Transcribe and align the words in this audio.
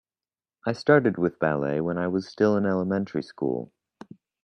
I 0.65 0.71
started 0.73 1.19
with 1.19 1.37
ballet 1.37 1.79
when 1.79 1.99
I 1.99 2.07
was 2.07 2.27
still 2.27 2.57
in 2.57 2.65
elementary 2.65 3.21
school. 3.21 3.71